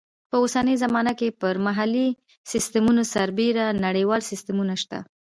په 0.29 0.35
اوسنۍ 0.41 0.75
زمانه 0.83 1.13
کې 1.19 1.27
پر 1.41 1.55
محلي 1.65 2.07
سیسټمونو 2.51 3.01
سربیره 3.13 3.65
نړیوال 3.85 4.21
سیسټمونه 4.29 4.73
شته. 4.81 4.99